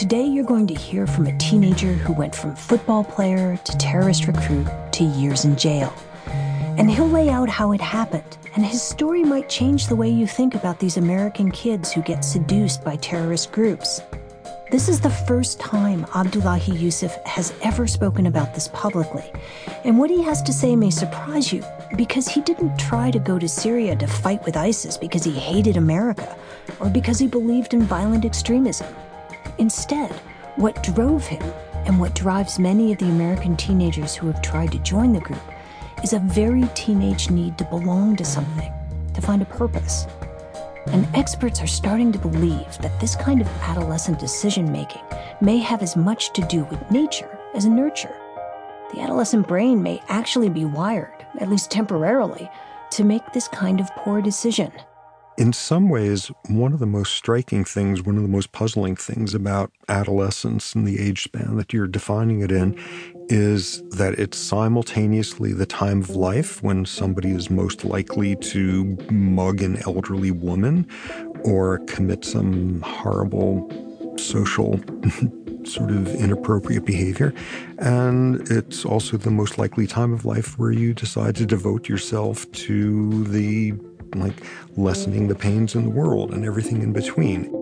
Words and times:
Today, 0.00 0.24
you're 0.24 0.44
going 0.44 0.66
to 0.66 0.72
hear 0.72 1.06
from 1.06 1.26
a 1.26 1.36
teenager 1.36 1.92
who 1.92 2.14
went 2.14 2.34
from 2.34 2.56
football 2.56 3.04
player 3.04 3.58
to 3.58 3.76
terrorist 3.76 4.26
recruit 4.26 4.66
to 4.92 5.04
years 5.04 5.44
in 5.44 5.56
jail. 5.56 5.92
And 6.24 6.90
he'll 6.90 7.06
lay 7.06 7.28
out 7.28 7.50
how 7.50 7.72
it 7.72 7.82
happened, 7.82 8.38
and 8.54 8.64
his 8.64 8.80
story 8.80 9.22
might 9.22 9.50
change 9.50 9.88
the 9.88 9.94
way 9.94 10.08
you 10.08 10.26
think 10.26 10.54
about 10.54 10.78
these 10.78 10.96
American 10.96 11.50
kids 11.50 11.92
who 11.92 12.00
get 12.00 12.24
seduced 12.24 12.82
by 12.82 12.96
terrorist 12.96 13.52
groups. 13.52 14.00
This 14.70 14.88
is 14.88 15.02
the 15.02 15.10
first 15.10 15.60
time 15.60 16.06
Abdullahi 16.14 16.72
Yusuf 16.78 17.14
has 17.26 17.52
ever 17.60 17.86
spoken 17.86 18.24
about 18.24 18.54
this 18.54 18.68
publicly. 18.68 19.30
And 19.84 19.98
what 19.98 20.08
he 20.08 20.22
has 20.22 20.40
to 20.44 20.52
say 20.54 20.76
may 20.76 20.90
surprise 20.90 21.52
you 21.52 21.62
because 21.94 22.26
he 22.26 22.40
didn't 22.40 22.78
try 22.78 23.10
to 23.10 23.18
go 23.18 23.38
to 23.38 23.46
Syria 23.46 23.96
to 23.96 24.06
fight 24.06 24.42
with 24.46 24.56
ISIS 24.56 24.96
because 24.96 25.24
he 25.24 25.32
hated 25.32 25.76
America 25.76 26.38
or 26.80 26.88
because 26.88 27.18
he 27.18 27.26
believed 27.26 27.74
in 27.74 27.82
violent 27.82 28.24
extremism. 28.24 28.86
Instead, 29.60 30.10
what 30.56 30.82
drove 30.82 31.26
him 31.26 31.42
and 31.84 32.00
what 32.00 32.14
drives 32.14 32.58
many 32.58 32.92
of 32.92 32.98
the 32.98 33.10
American 33.10 33.54
teenagers 33.58 34.14
who 34.14 34.26
have 34.26 34.40
tried 34.40 34.72
to 34.72 34.78
join 34.78 35.12
the 35.12 35.20
group 35.20 35.42
is 36.02 36.14
a 36.14 36.18
very 36.18 36.64
teenage 36.74 37.30
need 37.30 37.58
to 37.58 37.64
belong 37.64 38.16
to 38.16 38.24
something, 38.24 38.72
to 39.12 39.20
find 39.20 39.42
a 39.42 39.44
purpose. 39.44 40.06
And 40.86 41.06
experts 41.14 41.60
are 41.60 41.66
starting 41.66 42.10
to 42.10 42.18
believe 42.18 42.78
that 42.78 42.98
this 43.00 43.14
kind 43.14 43.42
of 43.42 43.48
adolescent 43.60 44.18
decision 44.18 44.72
making 44.72 45.02
may 45.42 45.58
have 45.58 45.82
as 45.82 45.94
much 45.94 46.32
to 46.32 46.42
do 46.48 46.64
with 46.64 46.90
nature 46.90 47.38
as 47.52 47.66
nurture. 47.66 48.16
The 48.94 49.02
adolescent 49.02 49.46
brain 49.46 49.82
may 49.82 50.00
actually 50.08 50.48
be 50.48 50.64
wired, 50.64 51.26
at 51.38 51.50
least 51.50 51.70
temporarily, 51.70 52.50
to 52.92 53.04
make 53.04 53.30
this 53.34 53.46
kind 53.46 53.78
of 53.78 53.94
poor 53.94 54.22
decision. 54.22 54.72
In 55.40 55.54
some 55.54 55.88
ways, 55.88 56.30
one 56.50 56.74
of 56.74 56.80
the 56.80 56.86
most 56.86 57.14
striking 57.14 57.64
things, 57.64 58.02
one 58.02 58.16
of 58.16 58.22
the 58.22 58.28
most 58.28 58.52
puzzling 58.52 58.94
things 58.94 59.34
about 59.34 59.72
adolescence 59.88 60.74
and 60.74 60.86
the 60.86 61.00
age 61.00 61.22
span 61.22 61.56
that 61.56 61.72
you're 61.72 61.86
defining 61.86 62.42
it 62.42 62.52
in 62.52 62.78
is 63.30 63.82
that 63.92 64.18
it's 64.18 64.36
simultaneously 64.36 65.54
the 65.54 65.64
time 65.64 66.02
of 66.02 66.10
life 66.10 66.62
when 66.62 66.84
somebody 66.84 67.30
is 67.30 67.48
most 67.48 67.86
likely 67.86 68.36
to 68.36 68.84
mug 69.10 69.62
an 69.62 69.78
elderly 69.86 70.30
woman 70.30 70.86
or 71.42 71.78
commit 71.86 72.22
some 72.22 72.82
horrible 72.82 73.66
social 74.18 74.78
sort 75.64 75.90
of 75.90 76.06
inappropriate 76.16 76.84
behavior. 76.84 77.32
And 77.78 78.46
it's 78.50 78.84
also 78.84 79.16
the 79.16 79.30
most 79.30 79.56
likely 79.56 79.86
time 79.86 80.12
of 80.12 80.26
life 80.26 80.58
where 80.58 80.70
you 80.70 80.92
decide 80.92 81.34
to 81.36 81.46
devote 81.46 81.88
yourself 81.88 82.50
to 82.52 83.24
the 83.24 83.72
like 84.14 84.42
lessening 84.76 85.28
the 85.28 85.34
pains 85.34 85.74
in 85.74 85.84
the 85.84 85.90
world 85.90 86.32
and 86.32 86.44
everything 86.44 86.82
in 86.82 86.92
between. 86.92 87.54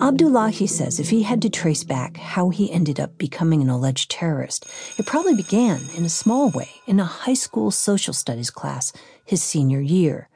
Abdullahi 0.00 0.66
says 0.66 0.98
if 0.98 1.10
he 1.10 1.22
had 1.22 1.42
to 1.42 1.50
trace 1.50 1.84
back 1.84 2.16
how 2.16 2.48
he 2.48 2.72
ended 2.72 2.98
up 2.98 3.18
becoming 3.18 3.60
an 3.60 3.68
alleged 3.68 4.10
terrorist, 4.10 4.66
it 4.96 5.06
probably 5.06 5.34
began 5.34 5.80
in 5.96 6.04
a 6.04 6.08
small 6.08 6.50
way 6.50 6.70
in 6.86 6.98
a 6.98 7.04
high 7.04 7.34
school 7.34 7.70
social 7.70 8.14
studies 8.14 8.50
class 8.50 8.92
his 9.24 9.42
senior 9.42 9.80
year. 9.80 10.28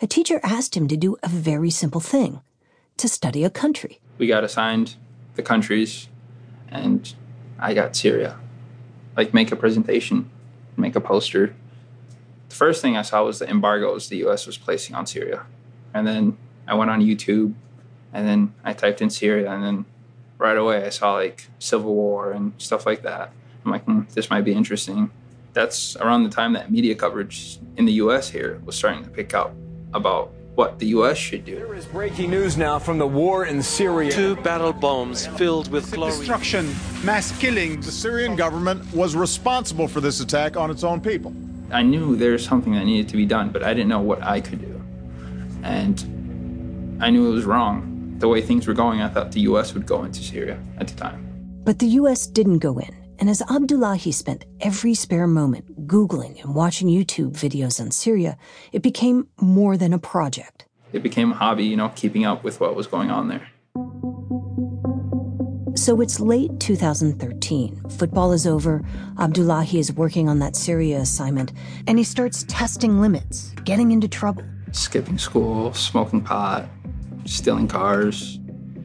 A 0.00 0.06
teacher 0.06 0.40
asked 0.42 0.76
him 0.76 0.88
to 0.88 0.96
do 0.96 1.16
a 1.22 1.28
very 1.28 1.70
simple 1.70 2.00
thing 2.00 2.40
to 2.96 3.08
study 3.08 3.44
a 3.44 3.50
country. 3.50 4.00
We 4.16 4.26
got 4.26 4.44
assigned 4.44 4.96
the 5.34 5.42
countries, 5.42 6.08
and 6.68 7.12
I 7.58 7.74
got 7.74 7.96
Syria. 7.96 8.38
Like, 9.16 9.34
make 9.34 9.52
a 9.52 9.56
presentation 9.56 10.30
make 10.80 10.96
a 10.96 11.00
poster. 11.00 11.54
The 12.48 12.54
first 12.54 12.80
thing 12.80 12.96
I 12.96 13.02
saw 13.02 13.24
was 13.24 13.38
the 13.38 13.48
embargoes 13.48 14.08
the 14.08 14.24
US 14.26 14.46
was 14.46 14.56
placing 14.56 14.94
on 14.94 15.06
Syria. 15.06 15.44
And 15.92 16.06
then 16.06 16.38
I 16.66 16.74
went 16.74 16.90
on 16.90 17.00
YouTube 17.00 17.54
and 18.12 18.26
then 18.26 18.54
I 18.64 18.72
typed 18.72 19.02
in 19.02 19.10
Syria 19.10 19.50
and 19.50 19.62
then 19.62 19.84
right 20.38 20.56
away 20.56 20.84
I 20.84 20.90
saw 20.90 21.14
like 21.14 21.48
civil 21.58 21.94
war 21.94 22.32
and 22.32 22.52
stuff 22.58 22.86
like 22.86 23.02
that. 23.02 23.32
I'm 23.64 23.72
like, 23.72 23.84
hmm, 23.84 24.02
this 24.14 24.30
might 24.30 24.42
be 24.42 24.52
interesting. 24.52 25.10
That's 25.52 25.96
around 25.96 26.24
the 26.24 26.30
time 26.30 26.52
that 26.52 26.70
media 26.70 26.94
coverage 26.94 27.58
in 27.76 27.84
the 27.84 27.92
US 27.94 28.30
here 28.30 28.60
was 28.64 28.76
starting 28.76 29.04
to 29.04 29.10
pick 29.10 29.34
up 29.34 29.54
about 29.92 30.32
what 30.58 30.80
the 30.80 30.86
U.S. 30.86 31.16
should 31.16 31.44
do. 31.44 31.54
There 31.54 31.76
is 31.76 31.86
breaking 31.86 32.30
news 32.30 32.56
now 32.56 32.80
from 32.80 32.98
the 32.98 33.06
war 33.06 33.46
in 33.46 33.62
Syria. 33.62 34.10
Two 34.10 34.34
barrel 34.34 34.72
bombs 34.72 35.24
filled 35.24 35.70
with 35.70 35.92
chlorine. 35.92 36.18
Destruction, 36.18 36.74
mass 37.04 37.30
killing. 37.38 37.80
The 37.80 37.92
Syrian 37.92 38.34
government 38.34 38.92
was 38.92 39.14
responsible 39.14 39.86
for 39.86 40.00
this 40.00 40.18
attack 40.18 40.56
on 40.56 40.68
its 40.68 40.82
own 40.82 41.00
people. 41.00 41.32
I 41.70 41.82
knew 41.82 42.16
there 42.16 42.32
was 42.32 42.44
something 42.44 42.72
that 42.72 42.86
needed 42.86 43.08
to 43.10 43.16
be 43.16 43.24
done, 43.24 43.50
but 43.50 43.62
I 43.62 43.72
didn't 43.72 43.88
know 43.88 44.00
what 44.00 44.20
I 44.24 44.40
could 44.40 44.60
do. 44.60 44.82
And 45.62 46.98
I 47.00 47.10
knew 47.10 47.30
it 47.30 47.34
was 47.34 47.44
wrong. 47.44 48.16
The 48.18 48.26
way 48.26 48.42
things 48.42 48.66
were 48.66 48.74
going, 48.74 49.00
I 49.00 49.08
thought 49.08 49.30
the 49.30 49.42
U.S. 49.42 49.74
would 49.74 49.86
go 49.86 50.02
into 50.02 50.24
Syria 50.24 50.58
at 50.78 50.88
the 50.88 50.96
time. 50.96 51.24
But 51.62 51.78
the 51.78 51.86
U.S. 52.02 52.26
didn't 52.26 52.58
go 52.58 52.78
in. 52.78 52.96
And 53.20 53.30
as 53.30 53.42
Abdullahi 53.42 54.10
spent 54.10 54.44
every 54.60 54.94
spare 54.94 55.28
moment 55.28 55.66
Googling 55.88 56.42
and 56.44 56.54
watching 56.54 56.88
YouTube 56.88 57.32
videos 57.32 57.80
on 57.80 57.90
Syria, 57.90 58.36
it 58.72 58.82
became 58.82 59.26
more 59.40 59.76
than 59.76 59.94
a 59.94 59.98
project. 59.98 60.66
It 60.92 61.02
became 61.02 61.32
a 61.32 61.34
hobby, 61.34 61.64
you 61.64 61.76
know, 61.76 61.90
keeping 61.96 62.24
up 62.24 62.44
with 62.44 62.60
what 62.60 62.76
was 62.76 62.86
going 62.86 63.10
on 63.10 63.28
there. 63.28 63.48
So 65.76 66.00
it's 66.00 66.20
late 66.20 66.60
2013. 66.60 67.88
Football 67.88 68.32
is 68.32 68.46
over. 68.46 68.84
Abdullahi 69.18 69.78
is 69.78 69.92
working 69.92 70.28
on 70.28 70.38
that 70.40 70.56
Syria 70.56 70.98
assignment, 70.98 71.52
and 71.86 71.98
he 71.98 72.04
starts 72.04 72.44
testing 72.48 73.00
limits, 73.00 73.54
getting 73.64 73.90
into 73.90 74.08
trouble. 74.08 74.44
Skipping 74.72 75.18
school, 75.18 75.72
smoking 75.72 76.20
pot, 76.20 76.68
stealing 77.24 77.68
cars. 77.68 78.38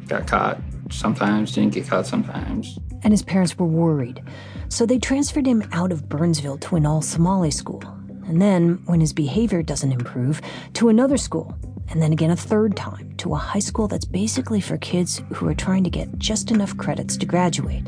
Got 0.08 0.28
caught 0.28 0.62
sometimes, 0.90 1.54
didn't 1.54 1.74
get 1.74 1.88
caught 1.88 2.06
sometimes 2.06 2.78
and 3.04 3.12
his 3.12 3.24
parents 3.24 3.58
were 3.58 3.66
worried. 3.66 4.24
So 4.70 4.86
they 4.86 5.00
transferred 5.00 5.46
him 5.46 5.64
out 5.72 5.92
of 5.92 6.10
Burnsville 6.10 6.58
to 6.60 6.76
an 6.76 6.86
all 6.86 7.02
Somali 7.02 7.52
school. 7.52 7.84
And 8.26 8.42
then, 8.42 8.82
when 8.86 9.02
his 9.02 9.14
behavior 9.14 9.62
doesn't 9.62 9.92
improve, 9.92 10.42
to 10.74 10.90
another 10.90 11.18
school. 11.18 11.56
And 11.90 12.02
then 12.02 12.14
again 12.14 12.32
a 12.32 12.36
third 12.36 12.76
time 12.76 13.14
to 13.18 13.34
a 13.34 13.38
high 13.38 13.60
school 13.60 13.88
that's 13.88 14.06
basically 14.06 14.62
for 14.62 14.78
kids 14.78 15.22
who 15.34 15.48
are 15.48 15.54
trying 15.54 15.84
to 15.84 15.90
get 15.90 16.18
just 16.18 16.50
enough 16.50 16.76
credits 16.78 17.18
to 17.18 17.26
graduate. 17.26 17.86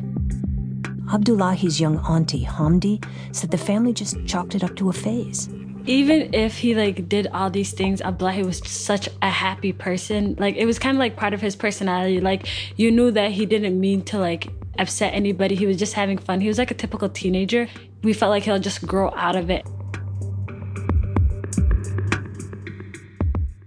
Abdullahi's 1.14 1.80
young 1.80 2.00
auntie, 2.00 2.46
Hamdi, 2.46 3.04
said 3.32 3.52
the 3.52 3.58
family 3.58 3.94
just 3.94 4.18
chalked 4.26 4.56
it 4.56 4.64
up 4.64 4.76
to 4.76 4.90
a 4.90 4.94
phase 4.94 5.50
even 5.88 6.34
if 6.34 6.58
he 6.58 6.74
like 6.74 7.08
did 7.08 7.28
all 7.28 7.50
these 7.50 7.72
things 7.72 8.02
abdullahi 8.02 8.44
was 8.44 8.58
such 8.68 9.08
a 9.22 9.30
happy 9.30 9.72
person 9.72 10.36
like 10.40 10.56
it 10.56 10.66
was 10.66 10.80
kind 10.80 10.98
of 10.98 11.00
like 11.00 11.16
part 11.16 11.34
of 11.34 11.42
his 11.42 11.56
personality 11.56 12.20
like 12.20 12.48
you 12.78 12.92
knew 12.92 13.12
that 13.12 13.32
he 13.32 13.46
didn't 13.46 13.80
mean 13.80 14.02
to 14.02 14.18
like 14.18 14.48
upset 14.80 15.14
anybody. 15.14 15.56
He 15.56 15.66
was 15.66 15.78
just 15.78 15.94
having 15.94 16.18
fun. 16.18 16.42
He 16.42 16.48
was 16.48 16.58
like 16.58 16.72
a 16.72 16.76
typical 16.76 17.10
teenager. 17.10 17.68
We 18.04 18.14
felt 18.14 18.30
like 18.30 18.44
he'll 18.44 18.60
just 18.60 18.86
grow 18.86 19.12
out 19.16 19.36
of 19.36 19.50
it. 19.50 19.66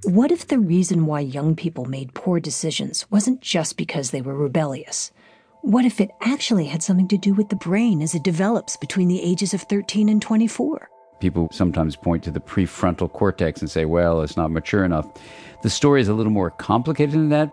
What 0.04 0.32
if 0.32 0.47
the 0.47 0.58
reason 0.58 1.04
why 1.04 1.20
young 1.20 1.54
people 1.54 1.84
made 1.84 2.14
poor 2.14 2.41
decisions 2.41 3.04
wasn't 3.10 3.42
just 3.42 3.76
because 3.76 4.10
they 4.10 4.22
were 4.22 4.34
rebellious? 4.34 5.12
What 5.62 5.84
if 5.84 6.00
it 6.00 6.10
actually 6.22 6.66
had 6.66 6.82
something 6.82 7.08
to 7.08 7.18
do 7.18 7.34
with 7.34 7.50
the 7.50 7.56
brain 7.56 8.00
as 8.00 8.14
it 8.14 8.22
develops 8.22 8.76
between 8.76 9.08
the 9.08 9.22
ages 9.22 9.52
of 9.52 9.62
13 9.62 10.08
and 10.08 10.22
24? 10.22 10.88
People 11.20 11.48
sometimes 11.52 11.97
point 11.97 12.22
to 12.24 12.30
the 12.30 12.41
prefrontal 12.41 13.12
cortex 13.12 13.60
and 13.60 13.70
say, 13.70 13.84
well, 13.84 14.22
it's 14.22 14.36
not 14.36 14.50
mature 14.50 14.84
enough. 14.84 15.06
The 15.62 15.68
story 15.68 16.00
is 16.00 16.08
a 16.08 16.14
little 16.14 16.32
more 16.32 16.52
complicated 16.52 17.12
than 17.12 17.28
that 17.30 17.50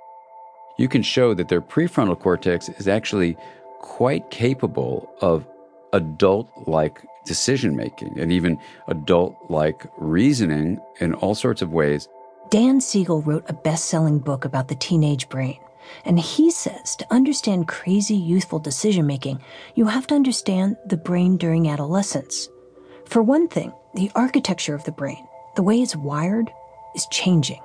you 0.78 0.88
can 0.88 1.02
show 1.02 1.34
that 1.34 1.50
their 1.50 1.62
prefrontal 1.62 2.19
cortex 2.19 2.69
is 2.69 2.88
actually 2.88 3.38
quite 3.80 4.30
capable 4.31 5.13
of 5.22 5.46
adult 5.94 6.50
like 6.68 7.02
decision 7.25 7.75
making 7.75 8.19
and 8.19 8.31
even 8.31 8.59
adult 8.88 9.36
like 9.50 9.86
reasoning 9.97 10.80
in 11.00 11.13
all 11.16 11.36
sorts 11.36 11.62
of 11.62 11.72
ways. 11.72 12.08
Dan 12.50 12.80
Siegel 12.80 13.22
wrote 13.22 13.45
a 13.48 13.54
best 13.54 13.86
selling 13.86 14.19
book 14.19 14.45
about 14.45 14.68
the 14.68 14.75
teenage 14.75 15.30
brain. 15.30 15.60
And 16.04 16.19
he 16.19 16.51
says 16.51 16.95
to 16.98 17.13
understand 17.13 17.68
crazy 17.68 18.16
youthful 18.16 18.60
decision 18.60 19.06
making, 19.06 19.42
you 19.75 19.86
have 19.86 20.07
to 20.07 20.16
understand 20.16 20.78
the 20.86 20.98
brain 20.98 21.38
during 21.38 21.69
adolescence. 21.69 22.50
For 23.06 23.21
one 23.21 23.48
thing, 23.48 23.71
the 23.94 24.12
architecture 24.16 24.74
of 24.74 24.83
the 24.83 24.92
brain, 24.92 25.28
the 25.56 25.63
way 25.63 25.81
it's 25.81 25.95
wired, 25.95 26.51
is 26.95 27.07
changing. 27.12 27.62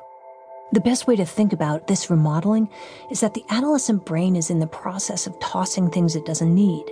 The 0.72 0.80
best 0.80 1.08
way 1.08 1.16
to 1.16 1.26
think 1.26 1.52
about 1.52 1.88
this 1.88 2.10
remodeling 2.10 2.68
is 3.10 3.18
that 3.20 3.34
the 3.34 3.44
adolescent 3.50 4.04
brain 4.04 4.36
is 4.36 4.50
in 4.50 4.60
the 4.60 4.68
process 4.68 5.26
of 5.26 5.38
tossing 5.40 5.90
things 5.90 6.14
it 6.14 6.24
doesn't 6.24 6.54
need. 6.54 6.84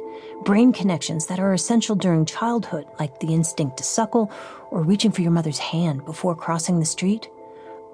Brain 0.45 0.73
connections 0.73 1.27
that 1.27 1.39
are 1.39 1.53
essential 1.53 1.95
during 1.95 2.25
childhood, 2.25 2.87
like 2.99 3.21
the 3.21 3.33
instinct 3.33 3.77
to 3.77 3.85
suckle 3.85 4.33
or 4.73 4.83
reaching 4.83 5.13
for 5.13 5.23
your 5.23 5.31
mother's 5.31 5.61
hand 5.61 6.05
before 6.05 6.35
crossing 6.35 6.81
the 6.81 6.87
street, 6.87 7.29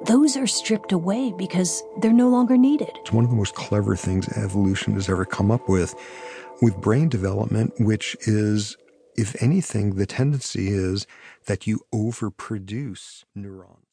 those 0.06 0.38
are 0.38 0.46
stripped 0.46 0.92
away 0.92 1.32
because 1.36 1.82
they're 1.98 2.14
no 2.14 2.30
longer 2.30 2.56
needed. 2.56 2.90
It's 3.00 3.12
one 3.12 3.24
of 3.24 3.30
the 3.30 3.36
most 3.36 3.54
clever 3.54 3.94
things 3.94 4.26
evolution 4.38 4.94
has 4.94 5.10
ever 5.10 5.26
come 5.26 5.50
up 5.50 5.68
with, 5.68 5.94
with 6.62 6.80
brain 6.80 7.10
development, 7.10 7.74
which 7.78 8.16
is, 8.22 8.78
if 9.16 9.40
anything, 9.42 9.96
the 9.96 10.06
tendency 10.06 10.68
is 10.68 11.06
that 11.44 11.66
you 11.66 11.80
overproduce 11.92 13.24
neurons. 13.34 13.78